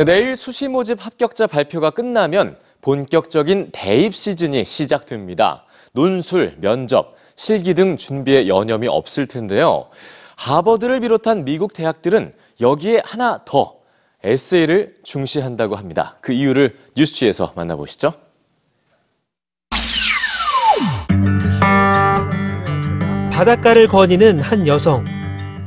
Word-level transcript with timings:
네, 0.00 0.04
내일 0.04 0.34
수시 0.34 0.66
모집 0.66 1.04
합격자 1.04 1.46
발표가 1.46 1.90
끝나면 1.90 2.56
본격적인 2.80 3.68
대입 3.70 4.14
시즌이 4.14 4.64
시작됩니다. 4.64 5.66
논술, 5.92 6.56
면접, 6.58 7.16
실기 7.36 7.74
등 7.74 7.98
준비에 7.98 8.48
여념이 8.48 8.88
없을 8.88 9.26
텐데요. 9.26 9.90
하버드를 10.36 11.00
비롯한 11.00 11.44
미국 11.44 11.74
대학들은 11.74 12.32
여기에 12.62 13.02
하나 13.04 13.42
더 13.44 13.74
에세이를 14.24 14.96
중시한다고 15.02 15.76
합니다. 15.76 16.16
그 16.22 16.32
이유를 16.32 16.78
뉴스지에서 16.96 17.52
만나보시죠. 17.54 18.14
바닷가를 23.30 23.86
거니는 23.86 24.38
한 24.38 24.66
여성. 24.66 25.04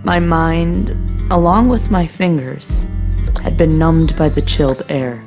My 0.02 0.18
mind, 0.18 0.92
along 1.32 1.72
with 1.72 1.88
my 1.90 2.06
fingers, 2.06 2.88
had 3.44 3.58
been 3.58 3.76
numbed 3.78 4.16
by 4.18 4.30
the 4.34 4.46
chilled 4.46 4.84
air. 4.92 5.20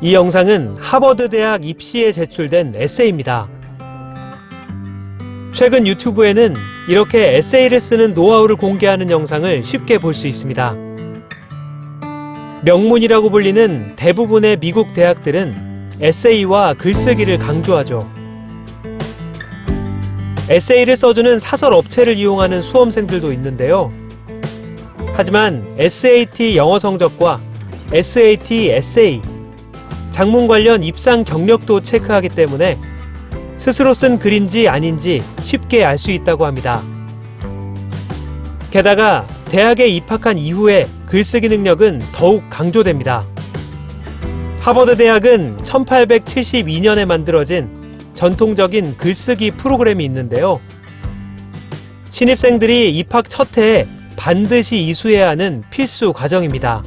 이 0.00 0.14
영상은 0.14 0.76
하버드 0.78 1.28
대학 1.30 1.64
입시에 1.64 2.12
제출된 2.12 2.74
에세이입니다. 2.76 3.48
최근 5.52 5.86
유튜브에는 5.86 6.54
이렇게 6.88 7.36
에세이를 7.36 7.80
쓰는 7.80 8.14
노하우를 8.14 8.56
공개하는 8.56 9.10
영상을 9.10 9.64
쉽게 9.64 9.98
볼 9.98 10.12
수 10.12 10.28
있습니다. 10.28 10.76
명문이라고 12.62 13.30
불리는 13.30 13.96
대부분의 13.96 14.58
미국 14.58 14.92
대학들은 14.92 15.90
에세이와 16.00 16.74
글쓰기를 16.74 17.38
강조하죠. 17.38 18.10
에세이를 20.48 20.94
써주는 20.94 21.38
사설 21.40 21.72
업체를 21.72 22.16
이용하는 22.16 22.62
수험생들도 22.62 23.32
있는데요. 23.32 23.92
하지만 25.14 25.64
SAT 25.78 26.56
영어 26.56 26.78
성적과 26.78 27.40
SAT 27.92 28.70
에세이, 28.70 29.22
장문 30.10 30.48
관련 30.48 30.82
입상 30.82 31.24
경력도 31.24 31.82
체크하기 31.82 32.30
때문에 32.30 32.78
스스로 33.56 33.94
쓴 33.94 34.18
글인지 34.18 34.68
아닌지 34.68 35.22
쉽게 35.42 35.84
알 35.84 35.98
수 35.98 36.10
있다고 36.10 36.46
합니다. 36.46 36.82
게다가 38.70 39.26
대학에 39.46 39.86
입학한 39.86 40.36
이후에 40.38 40.88
글쓰기 41.06 41.48
능력은 41.48 42.02
더욱 42.12 42.42
강조됩니다. 42.50 43.24
하버드 44.60 44.96
대학은 44.96 45.58
1872년에 45.58 47.04
만들어진 47.04 47.98
전통적인 48.14 48.96
글쓰기 48.96 49.52
프로그램이 49.52 50.04
있는데요. 50.06 50.60
신입생들이 52.10 52.90
입학 52.96 53.30
첫 53.30 53.56
해에 53.56 53.86
반드시 54.16 54.84
이수해야 54.86 55.28
하는 55.28 55.62
필수 55.70 56.12
과정입니다. 56.12 56.82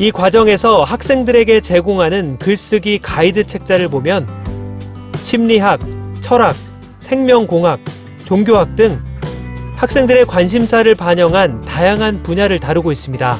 이 0.00 0.10
과정에서 0.10 0.82
학생들에게 0.82 1.60
제공하는 1.60 2.38
글쓰기 2.38 3.00
가이드 3.00 3.46
책자를 3.46 3.90
보면 3.90 4.26
심리학, 5.20 5.78
철학, 6.22 6.56
생명공학, 6.98 7.78
종교학 8.24 8.76
등 8.76 8.98
학생들의 9.76 10.24
관심사를 10.24 10.94
반영한 10.94 11.60
다양한 11.60 12.22
분야를 12.22 12.58
다루고 12.58 12.92
있습니다. 12.92 13.38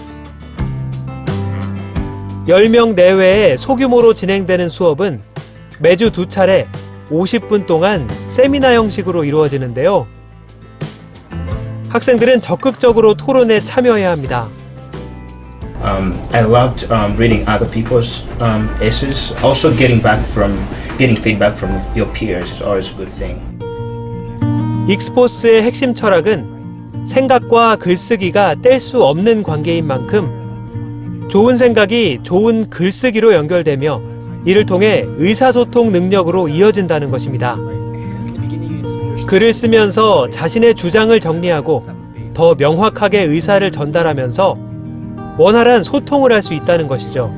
10명 2.46 2.94
내외의 2.94 3.56
소규모로 3.56 4.12
진행되는 4.12 4.68
수업은 4.68 5.22
매주 5.78 6.10
두 6.10 6.26
차례 6.26 6.66
50분 7.08 7.64
동안 7.64 8.06
세미나 8.26 8.74
형식으로 8.74 9.24
이루어지는데요. 9.24 10.06
학생들은 11.88 12.42
적극적으로 12.42 13.14
토론에 13.14 13.64
참여해야 13.64 14.10
합니다. 14.10 14.50
Um, 15.82 16.20
I 16.32 16.42
loved 16.42 16.90
um, 16.90 17.16
reading 17.16 17.48
other 17.48 17.66
people's 17.66 18.28
um, 18.40 18.68
essays. 18.82 19.32
Also, 19.42 19.72
getting 19.72 20.00
back 20.00 20.20
from 20.26 20.52
getting 20.98 21.16
feedback 21.16 21.56
from 21.56 21.72
your 21.96 22.06
peers 22.12 22.52
is 22.52 22.62
always 22.62 22.90
a 22.90 22.94
good 22.94 23.10
thing. 23.16 23.40
익스포스의 24.88 25.62
핵심 25.62 25.94
철학은 25.94 27.06
생각과 27.06 27.76
글쓰기가 27.76 28.56
뗄 28.56 28.78
수 28.78 29.02
없는 29.04 29.42
관계인 29.42 29.86
만큼 29.86 31.28
좋은 31.30 31.56
생각이 31.56 32.20
좋은 32.24 32.68
글쓰기로 32.68 33.32
연결되며 33.32 34.02
이를 34.44 34.66
통해 34.66 35.02
의사소통 35.06 35.92
능력으로 35.92 36.48
이어진다는 36.48 37.10
것입니다. 37.10 37.56
글을 39.26 39.52
쓰면서 39.52 40.28
자신의 40.28 40.74
주장을 40.74 41.18
정리하고 41.18 41.86
더 42.34 42.54
명확하게 42.54 43.22
의사를 43.22 43.70
전달하면서 43.70 44.69
원활한 45.40 45.82
소통을 45.82 46.32
할 46.34 46.42
수 46.42 46.52
있다는 46.52 46.86
것이죠. 46.86 47.34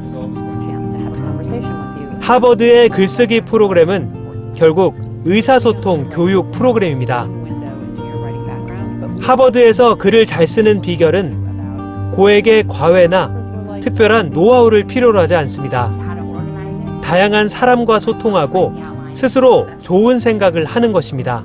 하버드의 2.20 2.88
글쓰기 2.88 3.42
프로그램은 3.42 4.54
결국 4.56 4.96
의사소통 5.24 6.08
교육 6.10 6.50
프로그램입니다. 6.50 7.28
하버드에서 9.20 9.94
글을 9.94 10.26
잘 10.26 10.48
쓰는 10.48 10.80
비결은 10.80 12.10
고액의 12.12 12.64
과외나 12.68 13.80
특별한 13.80 14.30
노하우를 14.30 14.84
필요로 14.84 15.20
하지 15.20 15.36
않습니다. 15.36 15.92
다양한 17.04 17.48
사람과 17.48 18.00
소통하고 18.00 18.74
스스로 19.12 19.69
좋은 19.80 20.19
생각을 20.19 20.64
하는 20.64 20.92
것입니다. 20.92 21.44